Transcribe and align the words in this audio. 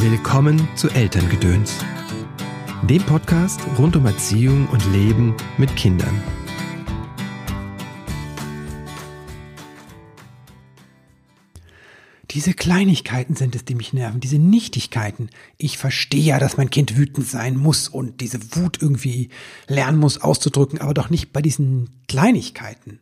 Willkommen 0.00 0.68
zu 0.76 0.88
Elterngedöns, 0.90 1.74
dem 2.84 3.02
Podcast 3.02 3.60
rund 3.80 3.96
um 3.96 4.06
Erziehung 4.06 4.68
und 4.68 4.84
Leben 4.92 5.34
mit 5.56 5.74
Kindern. 5.74 6.22
Diese 12.30 12.54
Kleinigkeiten 12.54 13.34
sind 13.34 13.56
es, 13.56 13.64
die 13.64 13.74
mich 13.74 13.92
nerven, 13.92 14.20
diese 14.20 14.38
Nichtigkeiten. 14.38 15.30
Ich 15.56 15.78
verstehe 15.78 16.22
ja, 16.22 16.38
dass 16.38 16.56
mein 16.56 16.70
Kind 16.70 16.96
wütend 16.96 17.26
sein 17.26 17.56
muss 17.56 17.88
und 17.88 18.20
diese 18.20 18.54
Wut 18.54 18.80
irgendwie 18.80 19.30
lernen 19.66 19.98
muss 19.98 20.18
auszudrücken, 20.18 20.80
aber 20.80 20.94
doch 20.94 21.10
nicht 21.10 21.32
bei 21.32 21.42
diesen 21.42 21.90
Kleinigkeiten. 22.06 23.00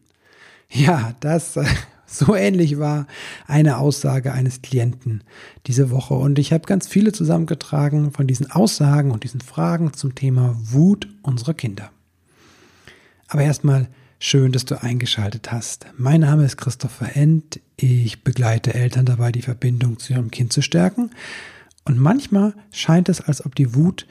Ja, 0.70 1.14
das 1.20 1.58
so 2.08 2.34
ähnlich 2.34 2.78
war 2.78 3.06
eine 3.46 3.78
Aussage 3.78 4.32
eines 4.32 4.62
Klienten 4.62 5.22
diese 5.66 5.90
Woche. 5.90 6.14
Und 6.14 6.38
ich 6.38 6.52
habe 6.52 6.66
ganz 6.66 6.86
viele 6.86 7.12
zusammengetragen 7.12 8.12
von 8.12 8.26
diesen 8.26 8.50
Aussagen 8.50 9.10
und 9.10 9.24
diesen 9.24 9.40
Fragen 9.40 9.92
zum 9.92 10.14
Thema 10.14 10.56
Wut 10.62 11.08
unserer 11.22 11.54
Kinder. 11.54 11.90
Aber 13.28 13.42
erstmal 13.42 13.88
schön, 14.18 14.52
dass 14.52 14.64
du 14.64 14.80
eingeschaltet 14.80 15.52
hast. 15.52 15.86
Mein 15.96 16.20
Name 16.20 16.44
ist 16.44 16.56
Christopher 16.56 17.16
End. 17.16 17.60
Ich 17.76 18.22
begleite 18.22 18.74
Eltern 18.74 19.04
dabei, 19.04 19.32
die 19.32 19.42
Verbindung 19.42 19.98
zu 19.98 20.12
ihrem 20.12 20.30
Kind 20.30 20.52
zu 20.52 20.62
stärken. 20.62 21.10
Und 21.84 21.98
manchmal 21.98 22.54
scheint 22.72 23.08
es, 23.08 23.20
als 23.20 23.44
ob 23.44 23.54
die 23.54 23.74
Wut 23.74 24.06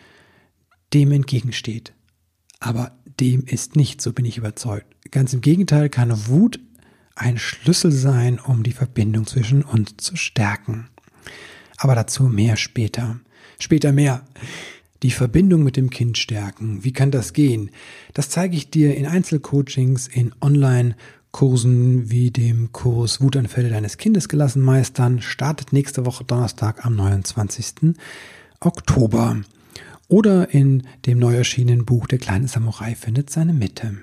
dem 0.93 1.11
entgegensteht. 1.11 1.93
Aber 2.59 2.91
dem 3.19 3.45
ist 3.45 3.75
nicht, 3.75 4.01
so 4.01 4.13
bin 4.13 4.25
ich 4.25 4.37
überzeugt. 4.37 4.87
Ganz 5.11 5.33
im 5.33 5.41
Gegenteil 5.41 5.89
kann 5.89 6.27
Wut 6.27 6.59
ein 7.15 7.37
Schlüssel 7.37 7.91
sein, 7.91 8.39
um 8.39 8.63
die 8.63 8.73
Verbindung 8.73 9.25
zwischen 9.25 9.63
uns 9.63 9.95
zu 9.97 10.15
stärken. 10.15 10.89
Aber 11.77 11.95
dazu 11.95 12.23
mehr 12.23 12.57
später. 12.57 13.19
Später 13.59 13.91
mehr. 13.91 14.23
Die 15.03 15.11
Verbindung 15.11 15.63
mit 15.63 15.77
dem 15.77 15.89
Kind 15.89 16.17
stärken. 16.17 16.83
Wie 16.83 16.93
kann 16.93 17.11
das 17.11 17.33
gehen? 17.33 17.69
Das 18.13 18.29
zeige 18.29 18.55
ich 18.55 18.69
dir 18.69 18.95
in 18.95 19.05
Einzelcoachings, 19.05 20.07
in 20.07 20.33
Online-Kursen 20.41 22.09
wie 22.09 22.31
dem 22.31 22.71
Kurs 22.71 23.21
Wutanfälle 23.21 23.69
deines 23.69 23.97
Kindes 23.97 24.29
gelassen 24.29 24.61
meistern. 24.61 25.21
Startet 25.21 25.73
nächste 25.73 26.05
Woche 26.05 26.23
Donnerstag 26.23 26.85
am 26.85 26.95
29. 26.95 27.95
Oktober. 28.59 29.41
Oder 30.07 30.53
in 30.53 30.83
dem 31.05 31.19
neu 31.19 31.35
erschienenen 31.35 31.85
Buch 31.85 32.07
Der 32.07 32.19
kleine 32.19 32.47
Samurai 32.47 32.95
findet 32.95 33.29
seine 33.29 33.53
Mitte. 33.53 33.97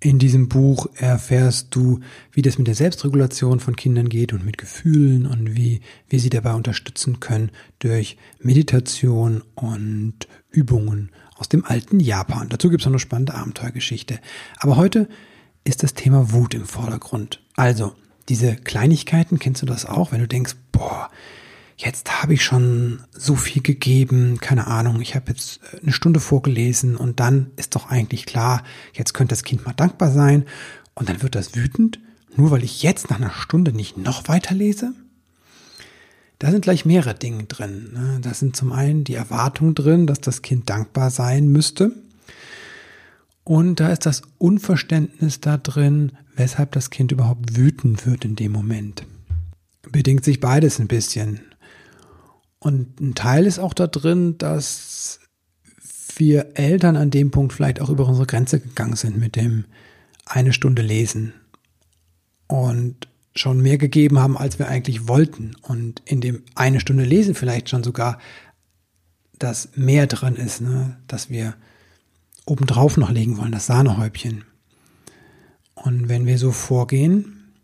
In 0.00 0.20
diesem 0.20 0.48
Buch 0.48 0.86
erfährst 0.94 1.74
du, 1.74 1.98
wie 2.30 2.42
das 2.42 2.56
mit 2.56 2.68
der 2.68 2.76
Selbstregulation 2.76 3.58
von 3.58 3.74
Kindern 3.74 4.08
geht 4.08 4.32
und 4.32 4.44
mit 4.44 4.56
Gefühlen 4.56 5.26
und 5.26 5.56
wie 5.56 5.80
wir 6.08 6.20
sie 6.20 6.30
dabei 6.30 6.54
unterstützen 6.54 7.18
können 7.18 7.50
durch 7.80 8.16
Meditation 8.40 9.42
und 9.56 10.28
Übungen 10.50 11.10
aus 11.36 11.48
dem 11.48 11.64
alten 11.64 11.98
Japan. 11.98 12.48
Dazu 12.48 12.70
gibt 12.70 12.82
es 12.82 12.86
noch 12.86 12.92
eine 12.92 13.00
spannende 13.00 13.34
Abenteuergeschichte. 13.34 14.20
Aber 14.58 14.76
heute 14.76 15.08
ist 15.64 15.82
das 15.82 15.94
Thema 15.94 16.32
Wut 16.32 16.54
im 16.54 16.64
Vordergrund. 16.64 17.42
Also, 17.56 17.92
diese 18.28 18.54
Kleinigkeiten, 18.54 19.40
kennst 19.40 19.62
du 19.62 19.66
das 19.66 19.84
auch, 19.84 20.12
wenn 20.12 20.20
du 20.20 20.28
denkst, 20.28 20.54
boah, 20.70 21.10
jetzt 21.78 22.22
habe 22.22 22.34
ich 22.34 22.44
schon 22.44 23.00
so 23.12 23.36
viel 23.36 23.62
gegeben, 23.62 24.38
keine 24.40 24.66
Ahnung, 24.66 25.00
ich 25.00 25.14
habe 25.14 25.30
jetzt 25.30 25.60
äh, 25.72 25.80
eine 25.80 25.92
Stunde 25.92 26.20
vorgelesen 26.20 26.96
und 26.96 27.20
dann 27.20 27.52
ist 27.56 27.74
doch 27.74 27.88
eigentlich 27.88 28.26
klar, 28.26 28.64
jetzt 28.92 29.14
könnte 29.14 29.32
das 29.32 29.44
Kind 29.44 29.64
mal 29.64 29.72
dankbar 29.72 30.10
sein 30.10 30.44
und 30.94 31.08
dann 31.08 31.22
wird 31.22 31.34
das 31.34 31.54
wütend, 31.54 32.00
nur 32.36 32.50
weil 32.50 32.64
ich 32.64 32.82
jetzt 32.82 33.10
nach 33.10 33.18
einer 33.18 33.30
Stunde 33.30 33.72
nicht 33.72 33.96
noch 33.96 34.28
weiter 34.28 34.54
lese? 34.54 34.92
Da 36.40 36.50
sind 36.50 36.62
gleich 36.62 36.84
mehrere 36.84 37.14
Dinge 37.14 37.44
drin. 37.44 37.90
Ne? 37.92 38.18
Da 38.22 38.32
sind 38.32 38.54
zum 38.54 38.70
einen 38.72 39.02
die 39.02 39.14
Erwartung 39.14 39.74
drin, 39.74 40.06
dass 40.06 40.20
das 40.20 40.42
Kind 40.42 40.70
dankbar 40.70 41.10
sein 41.10 41.48
müsste. 41.48 41.90
Und 43.42 43.80
da 43.80 43.88
ist 43.88 44.06
das 44.06 44.22
Unverständnis 44.38 45.40
da 45.40 45.56
drin, 45.56 46.12
weshalb 46.36 46.72
das 46.72 46.90
Kind 46.90 47.10
überhaupt 47.10 47.56
wütend 47.56 48.06
wird 48.06 48.24
in 48.24 48.36
dem 48.36 48.52
Moment. 48.52 49.04
Bedingt 49.90 50.24
sich 50.24 50.38
beides 50.38 50.78
ein 50.78 50.86
bisschen. 50.86 51.40
Und 52.60 53.00
ein 53.00 53.14
Teil 53.14 53.46
ist 53.46 53.58
auch 53.58 53.74
da 53.74 53.86
drin, 53.86 54.36
dass 54.38 55.20
wir 56.16 56.52
Eltern 56.54 56.96
an 56.96 57.10
dem 57.10 57.30
Punkt 57.30 57.52
vielleicht 57.52 57.80
auch 57.80 57.90
über 57.90 58.06
unsere 58.06 58.26
Grenze 58.26 58.60
gegangen 58.60 58.96
sind 58.96 59.16
mit 59.16 59.36
dem 59.36 59.64
eine 60.26 60.52
Stunde 60.52 60.82
lesen 60.82 61.32
und 62.48 63.08
schon 63.34 63.60
mehr 63.60 63.78
gegeben 63.78 64.18
haben, 64.18 64.36
als 64.36 64.58
wir 64.58 64.68
eigentlich 64.68 65.06
wollten. 65.06 65.54
Und 65.62 66.02
in 66.04 66.20
dem 66.20 66.42
eine 66.54 66.80
Stunde 66.80 67.04
lesen 67.04 67.34
vielleicht 67.34 67.68
schon 67.68 67.84
sogar 67.84 68.18
das 69.38 69.70
mehr 69.76 70.06
drin 70.08 70.34
ist, 70.34 70.60
ne? 70.60 70.96
dass 71.06 71.30
wir 71.30 71.54
obendrauf 72.44 72.96
noch 72.96 73.10
legen 73.10 73.38
wollen, 73.38 73.52
das 73.52 73.66
Sahnehäubchen. 73.66 74.44
Und 75.74 76.08
wenn 76.08 76.26
wir 76.26 76.38
so 76.38 76.50
vorgehen, 76.50 77.54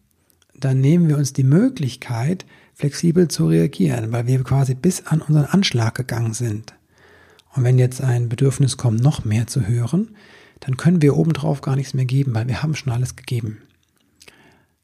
dann 0.55 0.81
nehmen 0.81 1.09
wir 1.09 1.19
uns 1.19 1.33
die 1.33 1.43
Möglichkeit, 1.43 2.47
flexibel 2.85 3.29
zu 3.29 3.49
reagieren, 3.49 4.13
weil 4.13 4.27
wir 4.27 4.45
quasi 4.45 4.75
bis 4.75 5.07
an 5.07 5.23
unseren 5.23 5.47
Anschlag 5.47 5.95
gegangen 5.95 6.35
sind. 6.35 6.75
Und 7.55 7.65
wenn 7.65 7.79
jetzt 7.79 8.03
ein 8.03 8.29
Bedürfnis 8.29 8.77
kommt, 8.77 9.01
noch 9.01 9.25
mehr 9.25 9.47
zu 9.47 9.67
hören, 9.67 10.11
dann 10.61 10.77
können 10.77 11.01
wir 11.01 11.17
obendrauf 11.17 11.63
gar 11.63 11.77
nichts 11.77 11.95
mehr 11.95 12.05
geben, 12.05 12.35
weil 12.35 12.47
wir 12.47 12.63
haben 12.63 12.75
schon 12.75 12.93
alles 12.93 13.17
gegeben. 13.17 13.63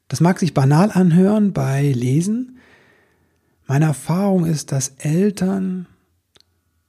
Das 0.09 0.21
mag 0.21 0.39
sich 0.39 0.55
banal 0.55 0.91
anhören 0.91 1.53
bei 1.53 1.93
Lesen. 1.93 2.59
Meine 3.67 3.85
Erfahrung 3.85 4.47
ist, 4.47 4.73
dass 4.73 4.95
Eltern 4.97 5.87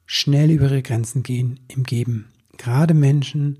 schnell 0.05 0.49
über 0.49 0.67
ihre 0.67 0.81
Grenzen 0.81 1.23
gehen 1.23 1.59
im 1.67 1.83
Geben. 1.83 2.29
Gerade 2.57 2.93
Menschen, 2.93 3.57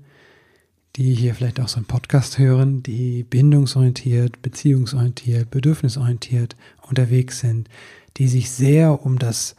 die 0.96 1.14
hier 1.14 1.34
vielleicht 1.34 1.60
auch 1.60 1.68
so 1.68 1.76
einen 1.76 1.86
Podcast 1.86 2.38
hören, 2.38 2.82
die 2.82 3.24
bindungsorientiert, 3.24 4.40
beziehungsorientiert, 4.40 5.50
bedürfnisorientiert 5.50 6.56
unterwegs 6.92 7.40
sind, 7.40 7.68
die 8.16 8.28
sich 8.28 8.50
sehr 8.50 9.04
um 9.04 9.18
das 9.18 9.56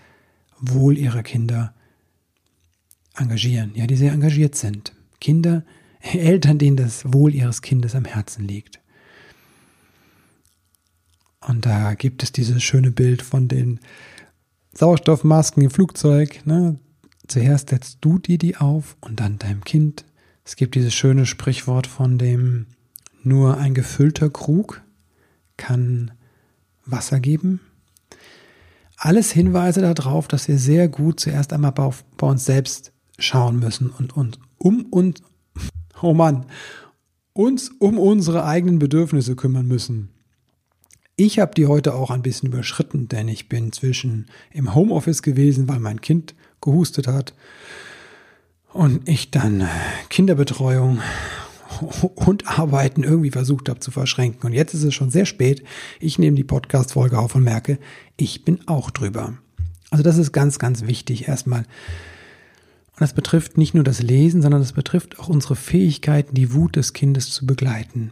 Wohl 0.59 0.97
ihrer 0.97 1.23
Kinder 1.23 1.73
engagieren, 3.15 3.71
ja, 3.75 3.85
die 3.87 3.95
sehr 3.95 4.13
engagiert 4.13 4.55
sind. 4.55 4.93
Kinder, 5.19 5.63
Eltern, 6.01 6.57
denen 6.57 6.77
das 6.77 7.13
Wohl 7.13 7.33
ihres 7.33 7.61
Kindes 7.61 7.95
am 7.95 8.05
Herzen 8.05 8.47
liegt. 8.47 8.79
Und 11.41 11.65
da 11.65 11.93
gibt 11.93 12.23
es 12.23 12.31
dieses 12.31 12.63
schöne 12.63 12.91
Bild 12.91 13.21
von 13.21 13.47
den 13.47 13.79
Sauerstoffmasken 14.73 15.63
im 15.63 15.69
Flugzeug. 15.69 16.45
Ne? 16.45 16.79
Zuerst 17.27 17.69
setzt 17.69 17.97
du 18.01 18.17
dir 18.17 18.37
die 18.37 18.55
auf 18.55 18.95
und 19.01 19.19
dann 19.19 19.39
deinem 19.39 19.63
Kind 19.63 20.05
es 20.45 20.55
gibt 20.55 20.75
dieses 20.75 20.93
schöne 20.93 21.25
Sprichwort 21.25 21.87
von 21.87 22.17
dem, 22.17 22.67
nur 23.23 23.57
ein 23.57 23.73
gefüllter 23.73 24.29
Krug 24.29 24.81
kann 25.55 26.11
Wasser 26.85 27.19
geben. 27.19 27.59
Alles 28.97 29.31
Hinweise 29.31 29.81
darauf, 29.81 30.27
dass 30.27 30.47
wir 30.47 30.57
sehr 30.57 30.87
gut 30.87 31.19
zuerst 31.19 31.53
einmal 31.53 31.71
bei, 31.71 31.89
bei 32.17 32.27
uns 32.27 32.45
selbst 32.45 32.93
schauen 33.17 33.59
müssen 33.59 33.89
und 33.89 34.15
uns 34.15 34.39
um 34.57 34.85
uns, 34.85 35.21
oh 36.01 36.13
Mann, 36.13 36.45
uns 37.33 37.69
um 37.79 37.97
unsere 37.97 38.45
eigenen 38.45 38.79
Bedürfnisse 38.79 39.35
kümmern 39.35 39.67
müssen. 39.67 40.09
Ich 41.15 41.39
habe 41.39 41.53
die 41.53 41.67
heute 41.67 41.93
auch 41.93 42.09
ein 42.09 42.21
bisschen 42.21 42.49
überschritten, 42.49 43.07
denn 43.07 43.27
ich 43.27 43.49
bin 43.49 43.71
zwischen 43.71 44.27
im 44.51 44.73
Homeoffice 44.73 45.21
gewesen, 45.21 45.67
weil 45.67 45.79
mein 45.79 46.01
Kind 46.01 46.33
gehustet 46.61 47.07
hat 47.07 47.33
und 48.71 49.07
ich 49.07 49.29
dann 49.29 49.67
Kinderbetreuung 50.09 51.01
und 51.83 52.47
Arbeiten 52.47 53.03
irgendwie 53.03 53.31
versucht 53.31 53.69
habe 53.69 53.79
zu 53.79 53.91
verschränken. 53.91 54.45
Und 54.45 54.53
jetzt 54.53 54.73
ist 54.73 54.83
es 54.83 54.93
schon 54.93 55.09
sehr 55.09 55.25
spät. 55.25 55.63
Ich 55.99 56.19
nehme 56.19 56.35
die 56.35 56.43
Podcast-Folge 56.43 57.17
auf 57.17 57.35
und 57.35 57.43
merke, 57.43 57.79
ich 58.17 58.45
bin 58.45 58.67
auch 58.67 58.91
drüber. 58.91 59.37
Also 59.89 60.03
das 60.03 60.17
ist 60.17 60.31
ganz, 60.31 60.59
ganz 60.59 60.87
wichtig 60.87 61.27
erstmal. 61.27 61.59
Und 61.59 63.01
das 63.01 63.13
betrifft 63.13 63.57
nicht 63.57 63.73
nur 63.73 63.83
das 63.83 64.01
Lesen, 64.01 64.41
sondern 64.41 64.61
das 64.61 64.73
betrifft 64.73 65.19
auch 65.19 65.29
unsere 65.29 65.55
Fähigkeiten, 65.55 66.35
die 66.35 66.53
Wut 66.53 66.75
des 66.75 66.93
Kindes 66.93 67.29
zu 67.31 67.45
begleiten. 67.45 68.11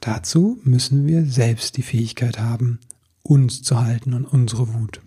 Dazu 0.00 0.58
müssen 0.64 1.06
wir 1.06 1.24
selbst 1.26 1.76
die 1.76 1.82
Fähigkeit 1.82 2.38
haben, 2.38 2.78
uns 3.22 3.62
zu 3.62 3.80
halten 3.80 4.14
und 4.14 4.24
unsere 4.24 4.74
Wut. 4.74 5.00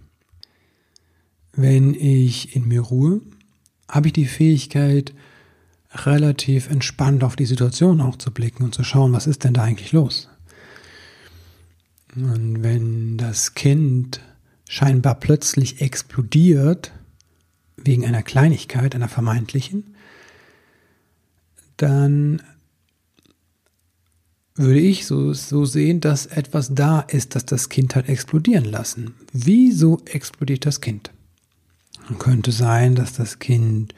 Wenn 1.56 1.94
ich 1.94 2.56
in 2.56 2.68
mir 2.68 2.82
ruhe, 2.82 3.22
habe 3.88 4.08
ich 4.08 4.14
die 4.14 4.26
Fähigkeit, 4.26 5.14
relativ 5.94 6.70
entspannt 6.70 7.24
auf 7.24 7.36
die 7.36 7.46
Situation 7.46 8.02
auch 8.02 8.18
zu 8.18 8.32
blicken 8.32 8.64
und 8.64 8.76
zu 8.76 8.84
schauen, 8.84 9.14
was 9.14 9.28
ist 9.28 9.44
denn 9.44 9.54
da 9.54 9.64
eigentlich 9.64 9.92
los. 9.92 10.30
Und 12.16 12.64
wenn 12.64 13.18
das 13.18 13.54
Kind 13.54 14.22
scheinbar 14.68 15.16
plötzlich 15.16 15.82
explodiert, 15.82 16.92
wegen 17.78 18.06
einer 18.06 18.24
Kleinigkeit, 18.24 18.96
einer 18.96 19.10
vermeintlichen, 19.10 19.96
dann 21.78 22.42
würde 24.56 24.80
ich 24.80 25.08
so, 25.08 25.34
so 25.34 25.66
sehen, 25.66 26.00
dass 26.00 26.28
etwas 26.28 26.76
da 26.76 27.02
ist, 27.02 27.36
dass 27.36 27.46
das 27.46 27.70
Kind 27.70 27.96
hat 27.96 28.08
explodieren 28.08 28.66
lassen. 28.66 29.16
Wieso 29.32 30.00
explodiert 30.06 30.66
das 30.66 30.82
Kind? 30.82 31.12
Könnte 32.20 32.52
sein, 32.52 32.96
dass 32.96 33.14
das 33.14 33.40
Kind 33.40 33.96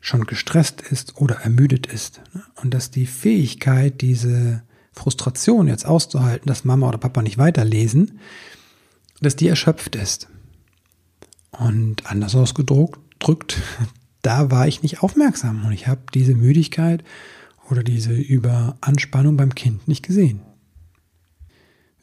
schon 0.00 0.24
gestresst 0.24 0.80
ist 0.80 1.16
oder 1.16 1.36
ermüdet 1.36 1.86
ist. 1.86 2.20
Ne? 2.34 2.42
Und 2.62 2.72
dass 2.72 2.90
die 2.90 3.06
Fähigkeit, 3.06 4.00
diese 4.00 4.62
Frustration 4.92 5.68
jetzt 5.68 5.86
auszuhalten, 5.86 6.46
dass 6.46 6.64
Mama 6.64 6.88
oder 6.88 6.98
Papa 6.98 7.22
nicht 7.22 7.38
weiterlesen, 7.38 8.18
dass 9.20 9.36
die 9.36 9.48
erschöpft 9.48 9.96
ist. 9.96 10.28
Und 11.50 12.10
anders 12.10 12.34
ausgedrückt, 12.34 13.56
da 14.22 14.50
war 14.50 14.66
ich 14.66 14.82
nicht 14.82 15.02
aufmerksam 15.02 15.64
und 15.64 15.72
ich 15.72 15.86
habe 15.86 16.00
diese 16.14 16.34
Müdigkeit 16.34 17.04
oder 17.70 17.82
diese 17.82 18.12
Überanspannung 18.12 19.36
beim 19.36 19.54
Kind 19.54 19.86
nicht 19.86 20.04
gesehen. 20.04 20.40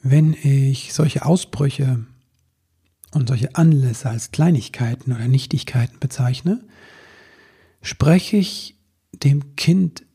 Wenn 0.02 0.34
ich 0.34 0.94
solche 0.94 1.26
Ausbrüche 1.26 2.06
und 3.12 3.28
solche 3.28 3.56
Anlässe 3.56 4.10
als 4.10 4.32
Kleinigkeiten 4.32 5.12
oder 5.12 5.28
Nichtigkeiten 5.28 6.00
bezeichne, 6.00 6.64
spreche 7.88 8.36
ich 8.36 8.78
dem 9.14 9.56
Kind 9.56 10.06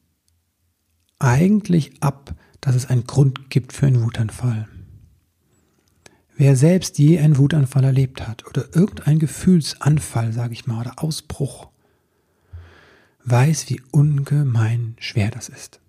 eigentlich 1.18 2.02
ab, 2.02 2.34
dass 2.60 2.74
es 2.74 2.86
einen 2.86 3.04
Grund 3.04 3.48
gibt 3.48 3.72
für 3.72 3.86
einen 3.86 4.02
Wutanfall. 4.02 4.68
Wer 6.36 6.54
selbst 6.54 6.98
je 6.98 7.18
einen 7.18 7.38
Wutanfall 7.38 7.84
erlebt 7.84 8.28
hat 8.28 8.46
oder 8.46 8.76
irgendein 8.76 9.18
Gefühlsanfall, 9.18 10.32
sage 10.34 10.52
ich 10.52 10.66
mal, 10.66 10.80
oder 10.80 11.02
Ausbruch, 11.02 11.70
weiß, 13.24 13.70
wie 13.70 13.80
ungemein 13.90 14.94
schwer 14.98 15.30
das 15.30 15.48
ist. 15.48 15.80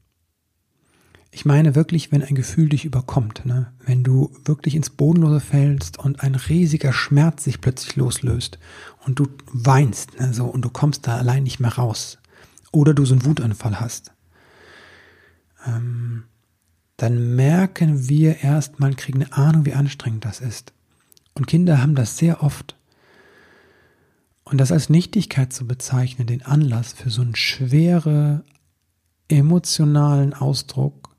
Ich 1.35 1.45
meine 1.45 1.73
wirklich, 1.73 2.11
wenn 2.11 2.21
ein 2.21 2.35
Gefühl 2.35 2.69
dich 2.69 2.85
überkommt, 2.85 3.43
ne? 3.43 3.73
wenn 3.83 4.03
du 4.03 4.31
wirklich 4.45 4.75
ins 4.75 4.91
Bodenlose 4.91 5.39
fällst 5.39 5.97
und 5.97 6.21
ein 6.21 6.35
riesiger 6.35 6.93
Schmerz 6.93 7.43
sich 7.43 7.59
plötzlich 7.59 7.95
loslöst 7.95 8.59
und 9.03 9.17
du 9.17 9.27
weinst 9.51 10.19
ne? 10.19 10.31
so, 10.31 10.45
und 10.45 10.61
du 10.61 10.69
kommst 10.69 11.07
da 11.07 11.17
allein 11.17 11.41
nicht 11.41 11.59
mehr 11.59 11.73
raus 11.73 12.19
oder 12.71 12.93
du 12.93 13.03
so 13.03 13.15
einen 13.15 13.25
Wutanfall 13.25 13.79
hast, 13.79 14.11
ähm, 15.65 16.25
dann 16.97 17.35
merken 17.35 18.07
wir 18.07 18.43
erstmal, 18.43 18.93
kriegen 18.93 19.23
eine 19.23 19.33
Ahnung, 19.33 19.65
wie 19.65 19.73
anstrengend 19.73 20.25
das 20.25 20.39
ist. 20.39 20.71
Und 21.33 21.47
Kinder 21.47 21.81
haben 21.81 21.95
das 21.95 22.15
sehr 22.15 22.43
oft. 22.43 22.75
Und 24.43 24.59
das 24.59 24.71
als 24.71 24.87
Nichtigkeit 24.89 25.51
zu 25.51 25.65
bezeichnen, 25.65 26.27
den 26.27 26.43
Anlass 26.43 26.93
für 26.93 27.09
so 27.09 27.23
einen 27.23 27.35
schwere 27.35 28.43
emotionalen 29.29 30.35
Ausdruck, 30.35 31.12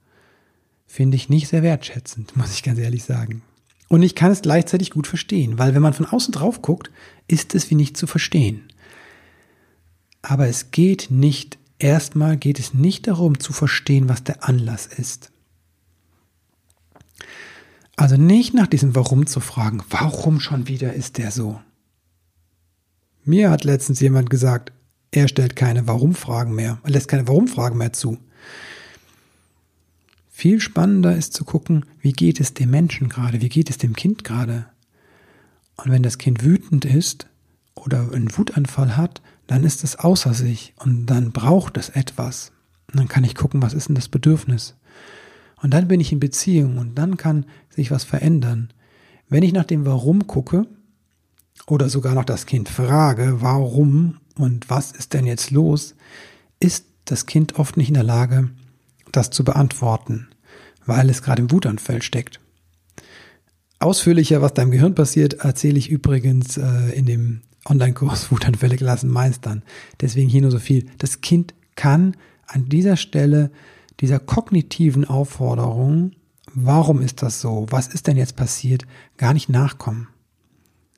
finde 0.94 1.16
ich 1.16 1.28
nicht 1.28 1.48
sehr 1.48 1.64
wertschätzend, 1.64 2.36
muss 2.36 2.52
ich 2.52 2.62
ganz 2.62 2.78
ehrlich 2.78 3.02
sagen. 3.02 3.42
Und 3.88 4.02
ich 4.02 4.14
kann 4.14 4.30
es 4.30 4.42
gleichzeitig 4.42 4.90
gut 4.90 5.08
verstehen, 5.08 5.58
weil 5.58 5.74
wenn 5.74 5.82
man 5.82 5.92
von 5.92 6.06
außen 6.06 6.32
drauf 6.32 6.62
guckt, 6.62 6.90
ist 7.26 7.54
es 7.54 7.68
wie 7.68 7.74
nicht 7.74 7.96
zu 7.96 8.06
verstehen. 8.06 8.62
Aber 10.22 10.46
es 10.46 10.70
geht 10.70 11.08
nicht, 11.10 11.58
erstmal 11.78 12.36
geht 12.36 12.60
es 12.60 12.74
nicht 12.74 13.08
darum 13.08 13.40
zu 13.40 13.52
verstehen, 13.52 14.08
was 14.08 14.22
der 14.22 14.48
Anlass 14.48 14.86
ist. 14.86 15.32
Also 17.96 18.16
nicht 18.16 18.54
nach 18.54 18.68
diesem 18.68 18.94
Warum 18.94 19.26
zu 19.26 19.40
fragen, 19.40 19.82
warum 19.90 20.40
schon 20.40 20.68
wieder 20.68 20.94
ist 20.94 21.18
der 21.18 21.30
so? 21.30 21.60
Mir 23.24 23.50
hat 23.50 23.64
letztens 23.64 24.00
jemand 24.00 24.30
gesagt, 24.30 24.72
er 25.10 25.28
stellt 25.28 25.56
keine 25.56 25.86
Warum-Fragen 25.86 26.54
mehr, 26.54 26.78
lässt 26.84 27.08
keine 27.08 27.26
Warum-Fragen 27.26 27.78
mehr 27.78 27.92
zu. 27.92 28.18
Viel 30.36 30.60
spannender 30.60 31.14
ist 31.14 31.32
zu 31.32 31.44
gucken, 31.44 31.86
wie 32.00 32.10
geht 32.10 32.40
es 32.40 32.54
dem 32.54 32.68
Menschen 32.68 33.08
gerade, 33.08 33.40
wie 33.40 33.48
geht 33.48 33.70
es 33.70 33.78
dem 33.78 33.94
Kind 33.94 34.24
gerade. 34.24 34.66
Und 35.76 35.92
wenn 35.92 36.02
das 36.02 36.18
Kind 36.18 36.42
wütend 36.42 36.84
ist 36.84 37.28
oder 37.76 38.10
einen 38.12 38.36
Wutanfall 38.36 38.96
hat, 38.96 39.22
dann 39.46 39.62
ist 39.62 39.84
es 39.84 39.96
außer 39.96 40.34
sich 40.34 40.74
und 40.76 41.06
dann 41.06 41.30
braucht 41.30 41.76
es 41.76 41.88
etwas. 41.88 42.50
Und 42.90 42.98
dann 42.98 43.06
kann 43.06 43.22
ich 43.22 43.36
gucken, 43.36 43.62
was 43.62 43.74
ist 43.74 43.86
denn 43.86 43.94
das 43.94 44.08
Bedürfnis. 44.08 44.74
Und 45.62 45.70
dann 45.72 45.86
bin 45.86 46.00
ich 46.00 46.10
in 46.10 46.18
Beziehung 46.18 46.78
und 46.78 46.96
dann 46.96 47.16
kann 47.16 47.46
sich 47.70 47.92
was 47.92 48.02
verändern. 48.02 48.72
Wenn 49.28 49.44
ich 49.44 49.52
nach 49.52 49.62
dem 49.62 49.86
Warum 49.86 50.26
gucke 50.26 50.66
oder 51.68 51.88
sogar 51.88 52.16
noch 52.16 52.24
das 52.24 52.46
Kind 52.46 52.68
frage, 52.68 53.36
warum 53.40 54.16
und 54.36 54.68
was 54.68 54.90
ist 54.90 55.14
denn 55.14 55.26
jetzt 55.26 55.52
los, 55.52 55.94
ist 56.58 56.86
das 57.04 57.26
Kind 57.26 57.56
oft 57.56 57.76
nicht 57.76 57.88
in 57.88 57.94
der 57.94 58.02
Lage, 58.02 58.50
das 59.16 59.30
zu 59.30 59.44
beantworten, 59.44 60.28
weil 60.86 61.10
es 61.10 61.22
gerade 61.22 61.42
im 61.42 61.50
Wutanfall 61.50 62.02
steckt. 62.02 62.40
Ausführlicher, 63.78 64.40
was 64.40 64.54
da 64.54 64.62
im 64.62 64.70
Gehirn 64.70 64.94
passiert, 64.94 65.34
erzähle 65.34 65.78
ich 65.78 65.90
übrigens 65.90 66.56
äh, 66.56 66.90
in 66.94 67.06
dem 67.06 67.42
Online-Kurs 67.68 68.30
Wutanfälle 68.30 68.76
gelassen 68.76 69.10
meistern. 69.10 69.62
Deswegen 70.00 70.28
hier 70.28 70.42
nur 70.42 70.50
so 70.50 70.58
viel. 70.58 70.86
Das 70.98 71.20
Kind 71.20 71.54
kann 71.76 72.16
an 72.46 72.68
dieser 72.68 72.96
Stelle 72.96 73.50
dieser 74.00 74.18
kognitiven 74.18 75.04
Aufforderung, 75.04 76.12
warum 76.52 77.00
ist 77.00 77.22
das 77.22 77.40
so, 77.40 77.66
was 77.70 77.88
ist 77.88 78.06
denn 78.06 78.16
jetzt 78.16 78.36
passiert, 78.36 78.86
gar 79.16 79.32
nicht 79.32 79.48
nachkommen. 79.48 80.08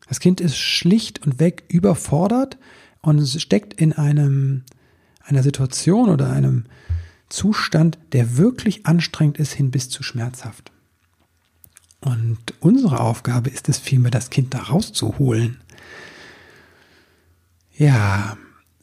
Das 0.08 0.20
Kind 0.20 0.40
ist 0.40 0.56
schlicht 0.56 1.26
und 1.26 1.40
weg 1.40 1.64
überfordert 1.68 2.58
und 3.02 3.18
es 3.18 3.40
steckt 3.40 3.74
in 3.74 3.92
einem, 3.92 4.62
einer 5.24 5.42
Situation 5.42 6.08
oder 6.08 6.30
einem 6.30 6.64
Zustand, 7.28 7.98
der 8.12 8.36
wirklich 8.36 8.86
anstrengend 8.86 9.38
ist, 9.38 9.52
hin 9.52 9.70
bis 9.70 9.88
zu 9.88 10.02
schmerzhaft. 10.02 10.70
Und 12.00 12.38
unsere 12.60 13.00
Aufgabe 13.00 13.50
ist 13.50 13.68
es 13.68 13.78
vielmehr, 13.78 14.10
das 14.10 14.30
Kind 14.30 14.54
da 14.54 14.58
rauszuholen. 14.62 15.60
Ja, 17.76 18.36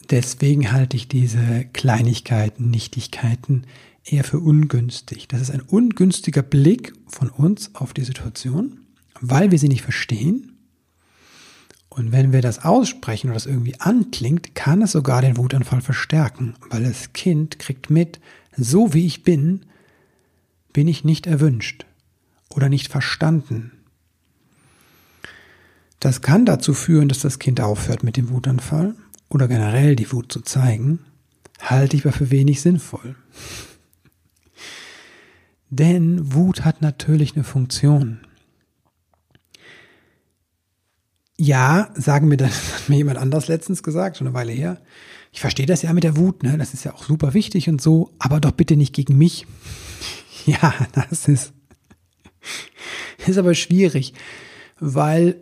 deswegen 0.09 0.71
halte 0.71 0.97
ich 0.97 1.07
diese 1.07 1.65
Kleinigkeiten, 1.73 2.69
Nichtigkeiten 2.69 3.65
eher 4.03 4.23
für 4.23 4.39
ungünstig. 4.39 5.27
Das 5.27 5.41
ist 5.41 5.51
ein 5.51 5.61
ungünstiger 5.61 6.41
Blick 6.41 6.93
von 7.07 7.29
uns 7.29 7.73
auf 7.75 7.93
die 7.93 8.03
Situation, 8.03 8.81
weil 9.21 9.51
wir 9.51 9.59
sie 9.59 9.69
nicht 9.69 9.83
verstehen. 9.83 10.52
Und 11.95 12.11
wenn 12.11 12.33
wir 12.33 12.41
das 12.41 12.65
aussprechen 12.65 13.27
oder 13.27 13.35
das 13.35 13.45
irgendwie 13.45 13.79
anklingt, 13.79 14.55
kann 14.55 14.81
es 14.81 14.93
sogar 14.93 15.21
den 15.21 15.37
Wutanfall 15.37 15.81
verstärken, 15.81 16.55
weil 16.71 16.83
das 16.83 17.13
Kind 17.13 17.59
kriegt 17.59 17.91
mit, 17.91 18.19
so 18.57 18.95
wie 18.95 19.05
ich 19.05 19.23
bin, 19.23 19.67
bin 20.73 20.87
ich 20.87 21.03
nicht 21.03 21.27
erwünscht 21.27 21.85
oder 22.49 22.67
nicht 22.67 22.87
verstanden. 22.87 23.73
Das 25.99 26.23
kann 26.23 26.47
dazu 26.47 26.73
führen, 26.73 27.09
dass 27.09 27.19
das 27.19 27.37
Kind 27.37 27.61
aufhört 27.61 28.03
mit 28.03 28.17
dem 28.17 28.31
Wutanfall 28.31 28.95
oder 29.29 29.47
generell 29.47 29.95
die 29.95 30.11
Wut 30.11 30.31
zu 30.31 30.41
zeigen, 30.41 30.97
halte 31.61 31.95
ich 31.95 32.05
aber 32.05 32.13
für 32.13 32.31
wenig 32.31 32.61
sinnvoll. 32.61 33.15
Denn 35.69 36.33
Wut 36.33 36.65
hat 36.65 36.81
natürlich 36.81 37.35
eine 37.35 37.43
Funktion. 37.43 38.21
Ja, 41.37 41.89
sagen 41.95 42.27
mir, 42.27 42.37
das 42.37 42.73
hat 42.75 42.89
mir 42.89 42.97
jemand 42.97 43.17
anders 43.17 43.47
letztens 43.47 43.83
gesagt, 43.83 44.17
schon 44.17 44.27
eine 44.27 44.35
Weile 44.35 44.51
her. 44.51 44.81
Ich 45.31 45.41
verstehe 45.41 45.65
das 45.65 45.81
ja 45.81 45.91
mit 45.93 46.03
der 46.03 46.15
Wut, 46.15 46.43
ne? 46.43 46.57
Das 46.57 46.73
ist 46.73 46.83
ja 46.83 46.93
auch 46.93 47.03
super 47.03 47.33
wichtig 47.33 47.67
und 47.67 47.81
so, 47.81 48.13
aber 48.19 48.39
doch 48.39 48.51
bitte 48.51 48.75
nicht 48.75 48.93
gegen 48.93 49.17
mich. 49.17 49.45
Ja, 50.45 50.73
das 50.91 51.29
ist, 51.29 51.53
ist 53.25 53.37
aber 53.37 53.55
schwierig, 53.55 54.13
weil 54.77 55.37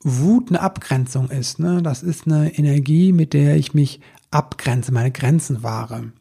Wut 0.00 0.50
eine 0.50 0.60
Abgrenzung 0.60 1.28
ist. 1.30 1.58
Ne? 1.58 1.82
Das 1.82 2.04
ist 2.04 2.26
eine 2.26 2.56
Energie, 2.56 3.12
mit 3.12 3.32
der 3.32 3.56
ich 3.56 3.74
mich 3.74 4.00
abgrenze, 4.30 4.92
meine 4.92 5.10
Grenzen 5.10 5.64
wahre. 5.64 6.12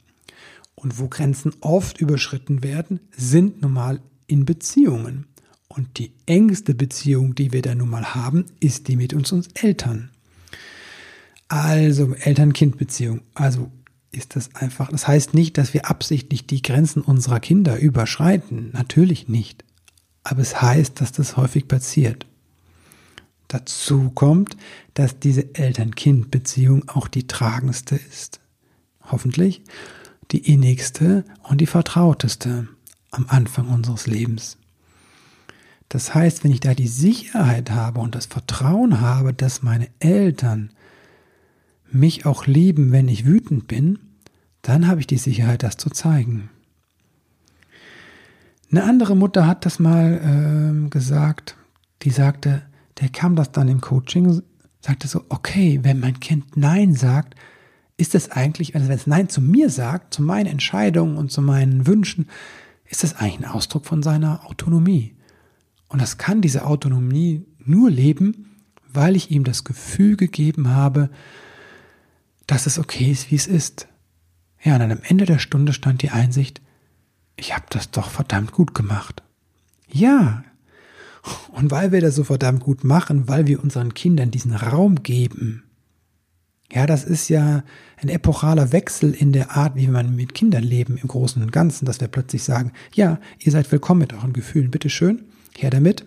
Und 0.73 0.99
wo 0.99 1.07
Grenzen 1.07 1.53
oft 1.61 1.99
überschritten 1.99 2.63
werden, 2.63 2.99
sind 3.15 3.61
nun 3.61 3.73
mal 3.73 4.01
in 4.25 4.45
Beziehungen. 4.45 5.27
Und 5.77 5.99
die 5.99 6.11
engste 6.25 6.73
Beziehung, 6.73 7.35
die 7.35 7.53
wir 7.53 7.61
da 7.61 7.75
nun 7.75 7.89
mal 7.89 8.15
haben, 8.15 8.45
ist 8.59 8.87
die 8.87 8.95
mit 8.95 9.13
uns, 9.13 9.31
uns 9.31 9.47
Eltern. 9.53 10.09
Also 11.49 12.15
Eltern-Kind-Beziehung. 12.15 13.21
Also 13.35 13.71
ist 14.11 14.35
das 14.35 14.55
einfach, 14.55 14.89
das 14.89 15.07
heißt 15.07 15.35
nicht, 15.35 15.57
dass 15.59 15.75
wir 15.75 15.87
absichtlich 15.87 16.47
die 16.47 16.63
Grenzen 16.63 17.03
unserer 17.03 17.39
Kinder 17.39 17.77
überschreiten. 17.77 18.71
Natürlich 18.73 19.27
nicht. 19.27 19.63
Aber 20.23 20.41
es 20.41 20.59
heißt, 20.59 20.99
dass 20.99 21.11
das 21.11 21.37
häufig 21.37 21.67
passiert. 21.67 22.25
Dazu 23.47 24.09
kommt, 24.09 24.57
dass 24.95 25.19
diese 25.19 25.53
Eltern-Kind-Beziehung 25.53 26.89
auch 26.89 27.07
die 27.07 27.27
tragendste 27.27 27.99
ist. 28.09 28.39
Hoffentlich 29.03 29.61
die 30.31 30.51
innigste 30.51 31.23
und 31.43 31.61
die 31.61 31.67
vertrauteste 31.67 32.67
am 33.11 33.27
Anfang 33.29 33.69
unseres 33.69 34.07
Lebens. 34.07 34.57
Das 35.89 36.13
heißt, 36.13 36.43
wenn 36.43 36.51
ich 36.51 36.59
da 36.59 36.73
die 36.73 36.87
Sicherheit 36.87 37.71
habe 37.71 37.99
und 38.01 38.15
das 38.15 38.25
Vertrauen 38.25 38.99
habe, 38.99 39.33
dass 39.33 39.63
meine 39.63 39.87
Eltern 39.99 40.71
mich 41.89 42.25
auch 42.25 42.45
lieben, 42.45 42.91
wenn 42.91 43.07
ich 43.07 43.25
wütend 43.25 43.67
bin, 43.67 43.99
dann 44.61 44.87
habe 44.87 44.99
ich 44.99 45.07
die 45.07 45.17
Sicherheit, 45.17 45.63
das 45.63 45.77
zu 45.77 45.89
zeigen. 45.89 46.49
Eine 48.69 48.83
andere 48.83 49.15
Mutter 49.15 49.47
hat 49.47 49.65
das 49.65 49.79
mal 49.79 50.83
äh, 50.85 50.89
gesagt, 50.89 51.55
die 52.01 52.09
sagte, 52.09 52.63
der 52.99 53.09
kam 53.09 53.37
das 53.37 53.53
dann 53.53 53.69
im 53.69 53.79
Coaching, 53.79 54.41
sagte 54.81 55.07
so, 55.07 55.23
okay, 55.29 55.79
wenn 55.83 56.01
mein 56.01 56.19
Kind 56.19 56.57
Nein 56.57 56.93
sagt, 56.93 57.35
ist 57.95 58.13
das 58.13 58.29
eigentlich, 58.29 58.75
also 58.75 58.89
wenn 58.89 58.95
es 58.95 59.07
Nein 59.07 59.29
zu 59.29 59.41
mir 59.41 59.69
sagt, 59.69 60.13
zu 60.13 60.21
meinen 60.21 60.47
Entscheidungen 60.47 61.17
und 61.17 61.31
zu 61.31 61.41
meinen 61.41 61.87
Wünschen, 61.87 62.27
ist 62.85 63.03
das 63.03 63.15
eigentlich 63.15 63.39
ein 63.39 63.51
Ausdruck 63.51 63.85
von 63.85 64.03
seiner 64.03 64.45
Autonomie. 64.45 65.16
Und 65.87 66.01
das 66.01 66.17
kann 66.17 66.41
diese 66.41 66.65
Autonomie 66.65 67.45
nur 67.59 67.89
leben, 67.89 68.57
weil 68.91 69.15
ich 69.15 69.31
ihm 69.31 69.43
das 69.43 69.63
Gefühl 69.63 70.17
gegeben 70.17 70.69
habe, 70.69 71.09
dass 72.45 72.65
es 72.65 72.79
okay 72.79 73.11
ist, 73.11 73.31
wie 73.31 73.35
es 73.35 73.47
ist. 73.47 73.87
Ja, 74.63 74.73
und 74.73 74.79
dann 74.79 74.91
am 74.91 75.01
Ende 75.03 75.25
der 75.25 75.39
Stunde 75.39 75.73
stand 75.73 76.01
die 76.01 76.09
Einsicht, 76.09 76.61
ich 77.35 77.53
habe 77.53 77.65
das 77.69 77.91
doch 77.91 78.09
verdammt 78.09 78.51
gut 78.51 78.73
gemacht. 78.73 79.21
Ja, 79.89 80.43
und 81.51 81.71
weil 81.71 81.91
wir 81.91 82.01
das 82.01 82.15
so 82.15 82.23
verdammt 82.23 82.61
gut 82.61 82.83
machen, 82.83 83.27
weil 83.27 83.47
wir 83.47 83.61
unseren 83.61 83.93
Kindern 83.93 84.31
diesen 84.31 84.53
Raum 84.53 85.03
geben, 85.03 85.63
ja, 86.71 86.85
das 86.85 87.05
ist 87.05 87.29
ja 87.29 87.63
ein 87.95 88.09
epochaler 88.09 88.73
Wechsel 88.73 89.13
in 89.13 89.31
der 89.31 89.51
Art, 89.51 89.75
wie 89.75 89.87
man 89.87 90.15
mit 90.15 90.33
Kindern 90.33 90.63
leben 90.63 90.97
im 90.97 91.07
Großen 91.07 91.41
und 91.41 91.51
Ganzen, 91.51 91.85
dass 91.85 92.01
wir 92.01 92.09
plötzlich 92.09 92.43
sagen, 92.43 92.73
ja, 92.93 93.19
ihr 93.39 93.51
seid 93.51 93.71
willkommen 93.71 94.01
mit 94.01 94.13
euren 94.13 94.33
Gefühlen, 94.33 94.69
bitteschön, 94.69 95.23
her 95.57 95.69
damit 95.69 96.05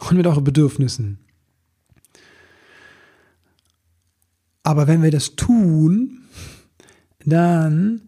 und 0.00 0.16
mit 0.16 0.26
euren 0.26 0.44
Bedürfnissen. 0.44 1.18
Aber 4.62 4.88
wenn 4.88 5.02
wir 5.02 5.10
das 5.10 5.36
tun, 5.36 6.22
dann 7.24 8.02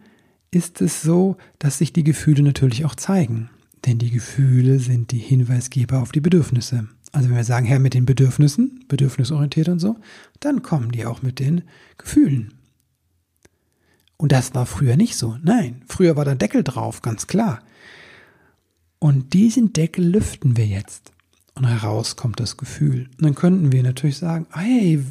ist 0.50 0.80
es 0.80 1.02
so, 1.02 1.36
dass 1.58 1.78
sich 1.78 1.92
die 1.92 2.04
Gefühle 2.04 2.42
natürlich 2.42 2.84
auch 2.84 2.94
zeigen. 2.94 3.50
Denn 3.86 3.98
die 3.98 4.10
Gefühle 4.10 4.80
sind 4.80 5.12
die 5.12 5.18
Hinweisgeber 5.18 6.00
auf 6.00 6.10
die 6.10 6.20
Bedürfnisse. 6.20 6.88
Also 7.12 7.28
wenn 7.28 7.36
wir 7.36 7.44
sagen, 7.44 7.66
Herr, 7.66 7.78
mit 7.78 7.94
den 7.94 8.06
Bedürfnissen, 8.06 8.84
bedürfnisorientiert 8.88 9.68
und 9.68 9.78
so, 9.78 9.96
dann 10.40 10.62
kommen 10.62 10.90
die 10.90 11.06
auch 11.06 11.22
mit 11.22 11.38
den 11.38 11.62
Gefühlen. 11.96 12.54
Und 14.16 14.32
das 14.32 14.54
war 14.54 14.66
früher 14.66 14.96
nicht 14.96 15.16
so. 15.16 15.36
Nein, 15.42 15.82
früher 15.86 16.16
war 16.16 16.24
da 16.24 16.34
Deckel 16.34 16.64
drauf, 16.64 17.02
ganz 17.02 17.28
klar. 17.28 17.60
Und 18.98 19.32
diesen 19.32 19.72
Deckel 19.72 20.04
lüften 20.04 20.56
wir 20.56 20.66
jetzt. 20.66 21.12
Und 21.54 21.66
heraus 21.66 22.16
kommt 22.16 22.40
das 22.40 22.56
Gefühl. 22.56 23.08
Und 23.18 23.24
dann 23.24 23.34
könnten 23.34 23.72
wir 23.72 23.82
natürlich 23.82 24.18
sagen, 24.18 24.46
hey, 24.52 25.02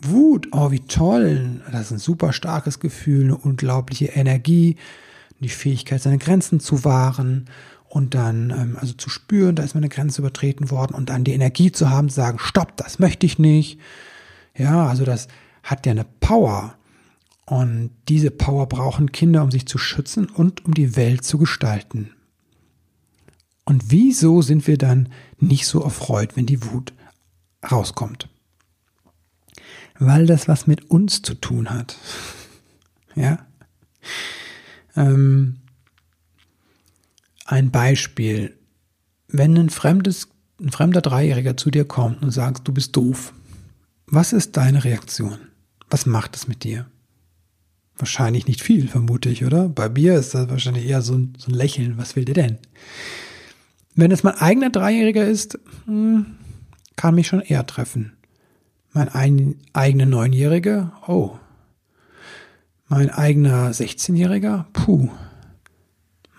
Wut, 0.00 0.48
oh 0.52 0.70
wie 0.70 0.80
toll, 0.80 1.60
das 1.72 1.86
ist 1.86 1.92
ein 1.92 1.98
super 1.98 2.32
starkes 2.32 2.78
Gefühl, 2.78 3.24
eine 3.24 3.36
unglaubliche 3.36 4.06
Energie, 4.06 4.76
die 5.40 5.48
Fähigkeit, 5.48 6.00
seine 6.00 6.18
Grenzen 6.18 6.60
zu 6.60 6.84
wahren 6.84 7.46
und 7.88 8.14
dann 8.14 8.50
ähm, 8.50 8.76
also 8.80 8.92
zu 8.92 9.10
spüren, 9.10 9.56
da 9.56 9.62
ist 9.62 9.74
meine 9.74 9.88
Grenze 9.88 10.20
übertreten 10.20 10.70
worden 10.70 10.94
und 10.94 11.08
dann 11.08 11.24
die 11.24 11.32
Energie 11.32 11.72
zu 11.72 11.90
haben, 11.90 12.08
zu 12.08 12.16
sagen, 12.16 12.38
stopp, 12.38 12.76
das 12.76 12.98
möchte 12.98 13.26
ich 13.26 13.38
nicht. 13.38 13.80
Ja, 14.56 14.86
also 14.86 15.04
das 15.04 15.28
hat 15.62 15.86
ja 15.86 15.92
eine 15.92 16.06
Power. 16.20 16.74
Und 17.46 17.90
diese 18.08 18.30
Power 18.30 18.68
brauchen 18.68 19.10
Kinder, 19.10 19.42
um 19.42 19.50
sich 19.50 19.66
zu 19.66 19.78
schützen 19.78 20.26
und 20.26 20.64
um 20.64 20.74
die 20.74 20.96
Welt 20.96 21.24
zu 21.24 21.38
gestalten. 21.38 22.10
Und 23.68 23.90
wieso 23.90 24.40
sind 24.40 24.66
wir 24.66 24.78
dann 24.78 25.10
nicht 25.38 25.66
so 25.66 25.82
erfreut, 25.82 26.36
wenn 26.36 26.46
die 26.46 26.64
Wut 26.64 26.94
rauskommt? 27.70 28.30
Weil 29.98 30.24
das 30.24 30.48
was 30.48 30.66
mit 30.66 30.90
uns 30.90 31.20
zu 31.20 31.34
tun 31.34 31.68
hat. 31.70 31.96
Ja. 33.14 33.44
Ähm, 34.94 35.56
ein 37.46 37.72
Beispiel. 37.72 38.56
Wenn 39.26 39.56
ein 39.56 39.70
fremdes, 39.70 40.28
ein 40.60 40.70
fremder 40.70 41.00
Dreijähriger 41.00 41.56
zu 41.56 41.72
dir 41.72 41.84
kommt 41.84 42.22
und 42.22 42.30
sagt, 42.30 42.68
du 42.68 42.72
bist 42.72 42.94
doof, 42.94 43.32
was 44.06 44.32
ist 44.32 44.56
deine 44.56 44.84
Reaktion? 44.84 45.38
Was 45.90 46.06
macht 46.06 46.36
es 46.36 46.46
mit 46.46 46.62
dir? 46.62 46.86
Wahrscheinlich 47.96 48.46
nicht 48.46 48.62
viel, 48.62 48.86
vermute 48.86 49.30
ich, 49.30 49.44
oder? 49.44 49.68
Bei 49.68 49.88
mir 49.88 50.14
ist 50.14 50.34
das 50.34 50.48
wahrscheinlich 50.48 50.86
eher 50.86 51.02
so 51.02 51.14
ein, 51.14 51.32
so 51.38 51.50
ein 51.50 51.54
Lächeln. 51.54 51.98
Was 51.98 52.14
will 52.14 52.24
der 52.24 52.34
denn? 52.34 52.58
Wenn 53.98 54.12
es 54.12 54.22
mein 54.22 54.36
eigener 54.36 54.70
Dreijähriger 54.70 55.26
ist, 55.26 55.58
hm, 55.86 56.36
kann 56.94 57.16
mich 57.16 57.26
schon 57.26 57.40
eher 57.40 57.66
treffen. 57.66 58.12
Mein 58.92 59.08
ein, 59.08 59.56
eigener 59.72 60.06
Neunjähriger, 60.06 60.92
oh. 61.08 61.36
Mein 62.86 63.10
eigener 63.10 63.72
16-Jähriger, 63.72 64.66
puh. 64.72 65.08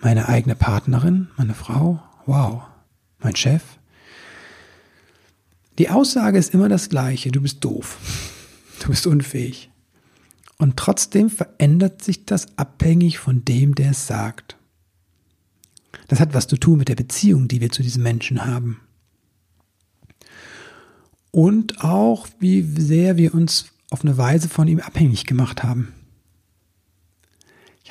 Meine 0.00 0.26
eigene 0.30 0.54
Partnerin, 0.54 1.28
meine 1.36 1.52
Frau, 1.52 2.02
wow, 2.24 2.62
mein 3.18 3.36
Chef. 3.36 3.62
Die 5.78 5.90
Aussage 5.90 6.38
ist 6.38 6.54
immer 6.54 6.70
das 6.70 6.88
gleiche, 6.88 7.30
du 7.30 7.42
bist 7.42 7.62
doof, 7.62 7.98
du 8.80 8.88
bist 8.88 9.06
unfähig. 9.06 9.70
Und 10.56 10.78
trotzdem 10.78 11.28
verändert 11.28 12.02
sich 12.02 12.24
das 12.24 12.56
abhängig 12.56 13.18
von 13.18 13.44
dem, 13.44 13.74
der 13.74 13.90
es 13.90 14.06
sagt. 14.06 14.56
Das 16.10 16.20
hat 16.20 16.34
was 16.34 16.46
zu 16.46 16.56
tun 16.56 16.78
mit 16.78 16.88
der 16.88 16.96
Beziehung, 16.96 17.48
die 17.48 17.60
wir 17.60 17.70
zu 17.70 17.82
diesem 17.82 18.02
Menschen 18.02 18.44
haben. 18.44 18.80
Und 21.30 21.84
auch, 21.84 22.26
wie 22.38 22.62
sehr 22.62 23.16
wir 23.16 23.34
uns 23.34 23.66
auf 23.90 24.02
eine 24.02 24.18
Weise 24.18 24.48
von 24.48 24.68
ihm 24.68 24.80
abhängig 24.80 25.26
gemacht 25.26 25.62
haben 25.62 25.94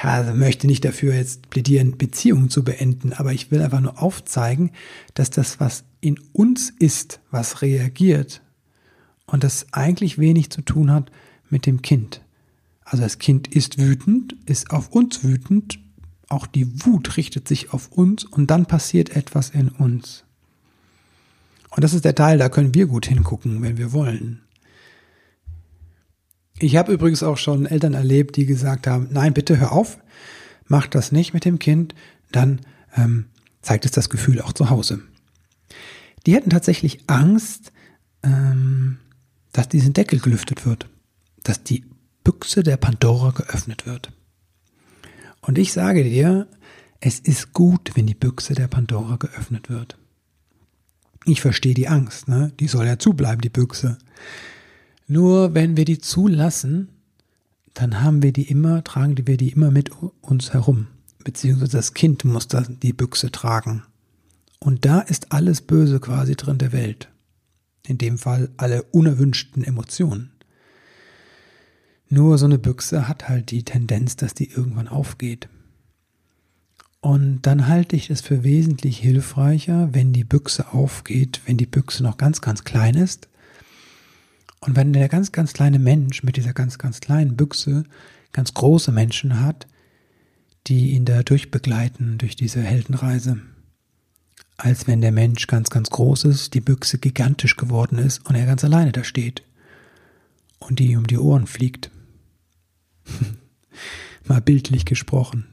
ja, 0.01 0.13
also 0.13 0.33
möchte 0.33 0.67
nicht 0.67 0.85
dafür 0.85 1.13
jetzt 1.13 1.49
plädieren, 1.49 1.97
Beziehungen 1.97 2.49
zu 2.49 2.63
beenden, 2.63 3.13
aber 3.13 3.33
ich 3.33 3.51
will 3.51 3.61
einfach 3.61 3.81
nur 3.81 4.01
aufzeigen, 4.01 4.71
dass 5.13 5.29
das, 5.29 5.59
was 5.59 5.83
in 5.99 6.19
uns 6.31 6.71
ist, 6.79 7.19
was 7.31 7.61
reagiert 7.61 8.41
und 9.25 9.43
das 9.43 9.67
eigentlich 9.73 10.17
wenig 10.17 10.51
zu 10.51 10.61
tun 10.61 10.91
hat 10.91 11.11
mit 11.49 11.65
dem 11.65 11.81
Kind. 11.81 12.21
Also 12.85 13.03
das 13.03 13.19
Kind 13.19 13.47
ist 13.49 13.77
wütend, 13.77 14.35
ist 14.45 14.71
auf 14.71 14.89
uns 14.89 15.23
wütend, 15.23 15.79
auch 16.29 16.45
die 16.45 16.85
Wut 16.85 17.17
richtet 17.17 17.47
sich 17.47 17.73
auf 17.73 17.91
uns 17.91 18.23
und 18.23 18.51
dann 18.51 18.67
passiert 18.67 19.15
etwas 19.15 19.49
in 19.49 19.69
uns. 19.69 20.23
Und 21.71 21.83
das 21.83 21.93
ist 21.93 22.05
der 22.05 22.15
Teil, 22.15 22.37
da 22.37 22.49
können 22.49 22.73
wir 22.73 22.87
gut 22.87 23.07
hingucken, 23.07 23.61
wenn 23.61 23.77
wir 23.77 23.91
wollen. 23.91 24.41
Ich 26.59 26.75
habe 26.75 26.91
übrigens 26.91 27.23
auch 27.23 27.37
schon 27.37 27.65
Eltern 27.65 27.93
erlebt, 27.93 28.35
die 28.35 28.45
gesagt 28.45 28.85
haben, 28.85 29.07
nein, 29.11 29.33
bitte 29.33 29.59
hör 29.59 29.71
auf, 29.71 29.97
mach 30.67 30.87
das 30.87 31.11
nicht 31.11 31.33
mit 31.33 31.45
dem 31.45 31.57
Kind, 31.57 31.95
dann 32.31 32.61
ähm, 32.95 33.25
zeigt 33.61 33.85
es 33.85 33.91
das 33.91 34.09
Gefühl 34.09 34.41
auch 34.41 34.53
zu 34.53 34.69
Hause. 34.69 35.01
Die 36.25 36.35
hatten 36.35 36.49
tatsächlich 36.49 36.99
Angst, 37.07 37.71
ähm, 38.23 38.97
dass 39.53 39.69
diesen 39.69 39.93
Deckel 39.93 40.19
gelüftet 40.19 40.65
wird, 40.65 40.89
dass 41.43 41.63
die 41.63 41.85
Büchse 42.23 42.61
der 42.61 42.77
Pandora 42.77 43.31
geöffnet 43.31 43.85
wird. 43.85 44.11
Und 45.41 45.57
ich 45.57 45.73
sage 45.73 46.03
dir, 46.03 46.47
es 46.99 47.19
ist 47.19 47.53
gut, 47.53 47.91
wenn 47.95 48.07
die 48.07 48.15
Büchse 48.15 48.53
der 48.53 48.67
Pandora 48.67 49.15
geöffnet 49.15 49.69
wird. 49.69 49.97
Ich 51.25 51.41
verstehe 51.41 51.73
die 51.73 51.87
Angst, 51.87 52.27
ne? 52.27 52.51
Die 52.59 52.67
soll 52.67 52.85
ja 52.85 52.99
zubleiben, 52.99 53.41
die 53.41 53.49
Büchse. 53.49 53.97
Nur 55.07 55.53
wenn 55.53 55.77
wir 55.77 55.85
die 55.85 55.99
zulassen, 55.99 56.89
dann 57.73 58.01
haben 58.01 58.21
wir 58.21 58.33
die 58.33 58.49
immer, 58.49 58.83
tragen 58.83 59.15
wir 59.25 59.37
die 59.37 59.49
immer 59.49 59.71
mit 59.71 59.91
uns 60.21 60.53
herum. 60.53 60.87
Beziehungsweise 61.23 61.77
das 61.77 61.93
Kind 61.93 62.25
muss 62.25 62.47
da 62.47 62.61
die 62.61 62.93
Büchse 62.93 63.31
tragen. 63.31 63.83
Und 64.59 64.85
da 64.85 64.99
ist 64.99 65.31
alles 65.31 65.61
Böse 65.61 65.99
quasi 65.99 66.35
drin 66.35 66.57
der 66.57 66.73
Welt. 66.73 67.09
In 67.85 67.97
dem 67.97 68.17
Fall 68.17 68.49
alle 68.57 68.83
unerwünschten 68.83 69.63
Emotionen. 69.63 70.31
Nur 72.09 72.37
so 72.37 72.45
eine 72.45 72.57
Büchse 72.57 73.07
hat 73.07 73.29
halt 73.29 73.51
die 73.51 73.63
Tendenz, 73.63 74.15
dass 74.15 74.33
die 74.33 74.49
irgendwann 74.49 74.87
aufgeht. 74.87 75.47
Und 77.01 77.43
dann 77.43 77.67
halte 77.67 77.95
ich 77.95 78.09
es 78.09 78.19
für 78.21 78.43
wesentlich 78.43 78.97
hilfreicher, 78.97 79.89
wenn 79.93 80.11
die 80.11 80.25
Büchse 80.25 80.73
aufgeht, 80.73 81.41
wenn 81.45 81.57
die 81.57 81.65
Büchse 81.65 82.03
noch 82.03 82.17
ganz, 82.17 82.41
ganz 82.41 82.63
klein 82.63 82.95
ist, 82.95 83.29
und 84.61 84.75
wenn 84.75 84.93
der 84.93 85.07
ganz, 85.07 85.31
ganz 85.31 85.53
kleine 85.53 85.79
Mensch 85.79 86.23
mit 86.23 86.35
dieser 86.35 86.53
ganz, 86.53 86.77
ganz 86.77 86.99
kleinen 86.99 87.35
Büchse 87.35 87.83
ganz 88.31 88.53
große 88.53 88.91
Menschen 88.91 89.39
hat, 89.39 89.67
die 90.67 90.91
ihn 90.91 91.05
da 91.05 91.23
durchbegleiten 91.23 92.17
durch 92.17 92.35
diese 92.35 92.61
Heldenreise, 92.61 93.41
als 94.57 94.87
wenn 94.87 95.01
der 95.01 95.13
Mensch 95.13 95.47
ganz, 95.47 95.69
ganz 95.69 95.89
groß 95.89 96.25
ist, 96.25 96.53
die 96.53 96.61
Büchse 96.61 96.97
gigantisch 96.97 97.55
geworden 97.55 97.97
ist 97.97 98.25
und 98.27 98.35
er 98.35 98.45
ganz 98.45 98.63
alleine 98.63 98.91
da 98.91 99.03
steht 99.03 99.43
und 100.59 100.79
die 100.79 100.97
um 100.97 101.07
die 101.07 101.17
Ohren 101.17 101.47
fliegt. 101.47 101.89
Mal 104.27 104.41
bildlich 104.41 104.85
gesprochen. 104.85 105.47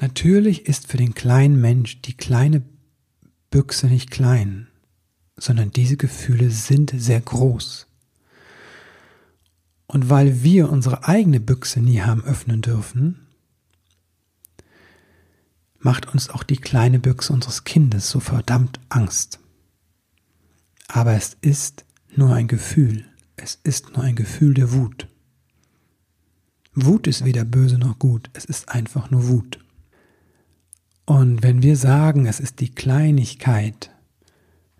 Natürlich 0.00 0.66
ist 0.66 0.88
für 0.88 0.96
den 0.96 1.14
kleinen 1.14 1.60
Mensch 1.60 2.00
die 2.02 2.16
kleine 2.16 2.62
Büchse 3.50 3.86
nicht 3.86 4.10
klein 4.10 4.68
sondern 5.38 5.70
diese 5.70 5.96
Gefühle 5.96 6.50
sind 6.50 6.92
sehr 6.94 7.20
groß. 7.20 7.86
Und 9.86 10.10
weil 10.10 10.42
wir 10.42 10.70
unsere 10.70 11.08
eigene 11.08 11.40
Büchse 11.40 11.80
nie 11.80 12.02
haben 12.02 12.24
öffnen 12.24 12.60
dürfen, 12.60 13.26
macht 15.78 16.12
uns 16.12 16.28
auch 16.28 16.42
die 16.42 16.58
kleine 16.58 16.98
Büchse 16.98 17.32
unseres 17.32 17.64
Kindes 17.64 18.10
so 18.10 18.20
verdammt 18.20 18.80
Angst. 18.90 19.38
Aber 20.88 21.12
es 21.12 21.36
ist 21.40 21.84
nur 22.14 22.34
ein 22.34 22.48
Gefühl. 22.48 23.06
Es 23.36 23.58
ist 23.62 23.94
nur 23.94 24.02
ein 24.02 24.16
Gefühl 24.16 24.54
der 24.54 24.72
Wut. 24.72 25.06
Wut 26.84 27.06
ist 27.06 27.24
weder 27.24 27.44
böse 27.44 27.78
noch 27.78 27.98
gut, 27.98 28.30
es 28.32 28.44
ist 28.44 28.68
einfach 28.68 29.10
nur 29.10 29.28
Wut. 29.28 29.58
Und 31.06 31.42
wenn 31.42 31.62
wir 31.62 31.76
sagen, 31.76 32.26
es 32.26 32.38
ist 32.38 32.60
die 32.60 32.74
Kleinigkeit, 32.74 33.90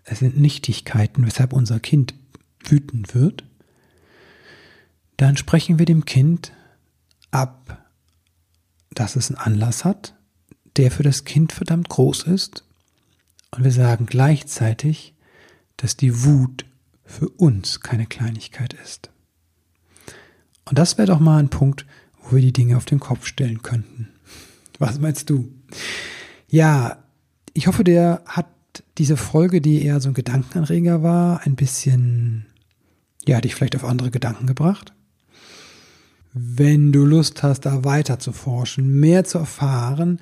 es 0.03 0.19
sind 0.19 0.37
Nichtigkeiten, 0.37 1.25
weshalb 1.25 1.53
unser 1.53 1.79
Kind 1.79 2.13
wütend 2.63 3.15
wird, 3.15 3.43
dann 5.17 5.37
sprechen 5.37 5.79
wir 5.79 5.85
dem 5.85 6.05
Kind 6.05 6.53
ab, 7.31 7.89
dass 8.91 9.15
es 9.15 9.29
einen 9.29 9.37
Anlass 9.39 9.85
hat, 9.85 10.15
der 10.77 10.91
für 10.91 11.03
das 11.03 11.25
Kind 11.25 11.51
verdammt 11.51 11.89
groß 11.89 12.23
ist. 12.23 12.63
Und 13.51 13.63
wir 13.63 13.71
sagen 13.71 14.05
gleichzeitig, 14.05 15.15
dass 15.77 15.97
die 15.97 16.23
Wut 16.23 16.65
für 17.03 17.29
uns 17.29 17.81
keine 17.81 18.05
Kleinigkeit 18.05 18.73
ist. 18.73 19.09
Und 20.69 20.77
das 20.77 20.97
wäre 20.97 21.07
doch 21.07 21.19
mal 21.19 21.39
ein 21.39 21.49
Punkt, 21.49 21.85
wo 22.21 22.35
wir 22.35 22.41
die 22.43 22.53
Dinge 22.53 22.77
auf 22.77 22.85
den 22.85 22.99
Kopf 22.99 23.25
stellen 23.25 23.63
könnten. 23.63 24.09
Was 24.77 24.99
meinst 24.99 25.29
du? 25.29 25.51
Ja, 26.47 26.99
ich 27.53 27.67
hoffe, 27.67 27.83
der 27.83 28.21
hat 28.27 28.45
diese 28.99 29.17
Folge, 29.17 29.61
die 29.61 29.83
eher 29.83 29.99
so 29.99 30.09
ein 30.09 30.13
Gedankenanreger 30.13 31.01
war, 31.01 31.41
ein 31.45 31.55
bisschen, 31.55 32.45
ja, 33.25 33.41
dich 33.41 33.55
vielleicht 33.55 33.75
auf 33.75 33.83
andere 33.83 34.11
Gedanken 34.11 34.45
gebracht. 34.45 34.93
Wenn 36.33 36.91
du 36.91 37.03
Lust 37.03 37.41
hast, 37.41 37.61
da 37.61 37.83
weiter 37.83 38.19
zu 38.19 38.31
forschen, 38.31 38.99
mehr 38.99 39.23
zu 39.23 39.39
erfahren 39.39 40.19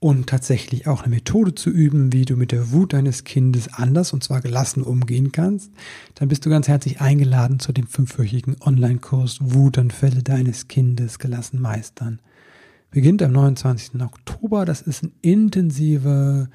und 0.00 0.28
tatsächlich 0.28 0.86
auch 0.86 1.02
eine 1.02 1.16
Methode 1.16 1.54
zu 1.54 1.70
üben, 1.70 2.12
wie 2.12 2.24
du 2.24 2.36
mit 2.36 2.52
der 2.52 2.70
Wut 2.70 2.92
deines 2.92 3.24
Kindes 3.24 3.72
anders 3.74 4.12
und 4.12 4.22
zwar 4.22 4.40
gelassen 4.40 4.82
umgehen 4.82 5.32
kannst, 5.32 5.72
dann 6.14 6.28
bist 6.28 6.46
du 6.46 6.50
ganz 6.50 6.68
herzlich 6.68 7.00
eingeladen 7.00 7.58
zu 7.58 7.72
dem 7.72 7.86
fünfwöchigen 7.86 8.56
Online-Kurs 8.60 9.38
Wutanfälle 9.40 10.22
deines 10.22 10.68
Kindes 10.68 11.18
gelassen 11.18 11.60
meistern. 11.60 12.20
Beginnt 12.90 13.22
am 13.22 13.32
29. 13.32 14.00
Oktober. 14.00 14.64
Das 14.64 14.80
ist 14.80 15.02
ein 15.02 15.12
intensiver 15.20 16.48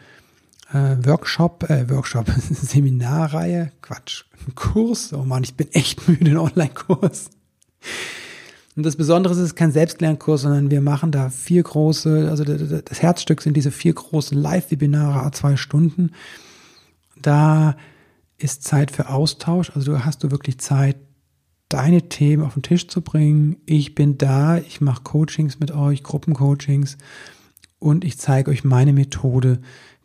äh, 0.72 0.96
Workshop, 1.04 1.70
äh, 1.70 1.90
Workshop, 1.90 2.32
Seminarreihe, 2.50 3.72
Quatsch, 3.82 4.24
ein 4.48 4.56
Kurs. 4.56 5.14
Oh 5.14 5.24
Mann, 5.24 5.44
ich 5.44 5.56
bin 5.56 5.72
echt 5.74 6.08
müde, 6.08 6.32
ein 6.32 6.38
Online-Kurs. 6.38 7.30
Und 8.76 8.84
das 8.84 8.96
Besondere 8.96 9.34
ist, 9.34 9.40
es 9.40 9.48
ist 9.48 9.56
kein 9.56 9.72
Selbstlernkurs, 9.72 10.42
sondern 10.42 10.72
wir 10.72 10.82
machen 10.82 11.12
da 11.12 11.30
vier 11.30 11.62
große, 11.62 12.28
also 12.30 12.44
das 12.44 13.02
Herzstück 13.02 13.42
sind 13.42 13.56
diese 13.56 13.72
vier 13.72 13.94
großen 13.94 14.38
Live-Webinare, 14.38 15.30
zwei 15.32 15.56
Stunden. 15.58 16.12
Da 17.22 17.78
ist 18.38 18.64
Zeit 18.64 18.90
für 18.90 19.10
Austausch, 19.10 19.72
also 19.76 19.92
du 19.92 20.06
hast 20.06 20.24
du 20.24 20.32
wirklich 20.32 20.58
Zeit, 20.58 20.98
deine 21.70 22.10
Themen 22.10 22.44
auf 22.44 22.54
den 22.54 22.64
Tisch 22.64 22.88
zu 22.88 23.02
bringen. 23.02 23.58
Ich 23.66 23.96
bin 23.96 24.18
da, 24.18 24.58
ich 24.58 24.82
mache 24.82 25.04
Coachings 25.04 25.60
mit 25.60 25.72
euch, 25.72 26.04
Gruppencoachings 26.04 26.98
und 27.80 28.04
ich 28.04 28.18
zeige 28.18 28.52
euch 28.52 28.64
meine 28.64 28.94
Methode, 28.94 29.60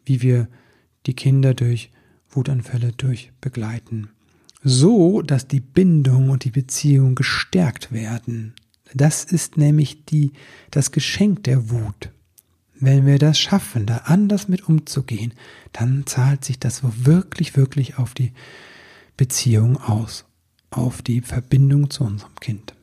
wie 0.05 0.23
wir 0.23 0.49
die 1.07 1.15
Kinder 1.15 1.55
durch 1.55 1.91
Wutanfälle 2.29 2.93
durch 2.93 3.33
begleiten 3.41 4.11
so 4.63 5.23
dass 5.23 5.49
die 5.49 5.61
Bindung 5.61 6.31
und 6.31 6.45
die 6.45 6.51
Beziehung 6.51 7.15
gestärkt 7.15 7.93
werden. 7.93 8.55
Das 8.95 9.25
ist 9.25 9.57
nämlich 9.57 10.05
die, 10.07 10.33
das 10.71 10.93
Geschenk 10.93 11.45
der 11.45 11.71
Wut. 11.71 12.11
Wenn 12.81 13.07
wir 13.07 13.19
das 13.19 13.39
schaffen, 13.39 13.87
da 13.87 13.99
anders 14.05 14.49
mit 14.49 14.69
umzugehen, 14.69 15.35
dann 15.73 16.07
zahlt 16.07 16.45
sich 16.45 16.59
das 16.59 16.83
wirklich, 17.05 17.57
wirklich 17.57 17.99
auf 17.99 18.15
die 18.15 18.33
Beziehung 19.17 19.77
aus, 19.77 20.25
auf 20.71 21.03
die 21.03 21.21
Verbindung 21.21 21.91
zu 21.91 22.05
unserem 22.05 22.35
Kind. 22.37 22.75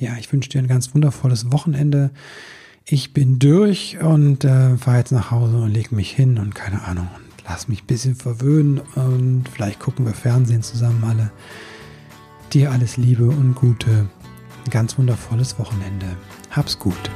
Ja, 0.00 0.16
ich 0.18 0.32
wünsche 0.32 0.50
dir 0.50 0.58
ein 0.58 0.68
ganz 0.68 0.94
wundervolles 0.94 1.52
Wochenende. 1.52 2.10
Ich 2.84 3.12
bin 3.12 3.38
durch 3.38 3.98
und 4.00 4.44
äh, 4.44 4.76
fahre 4.76 4.98
jetzt 4.98 5.12
nach 5.12 5.30
Hause 5.30 5.58
und 5.58 5.70
lege 5.70 5.94
mich 5.94 6.10
hin 6.10 6.38
und 6.38 6.54
keine 6.56 6.82
Ahnung 6.82 7.08
lass 7.46 7.68
mich 7.68 7.82
ein 7.82 7.86
bisschen 7.86 8.14
verwöhnen 8.14 8.80
und 8.94 9.44
vielleicht 9.52 9.80
gucken 9.80 10.06
wir 10.06 10.14
Fernsehen 10.14 10.62
zusammen 10.62 11.04
alle. 11.04 11.30
Dir 12.52 12.70
alles 12.70 12.96
Liebe 12.96 13.26
und 13.28 13.54
Gute. 13.54 14.08
Ein 14.64 14.70
ganz 14.70 14.98
wundervolles 14.98 15.58
Wochenende. 15.58 16.06
Hab's 16.50 16.78
gut. 16.78 17.10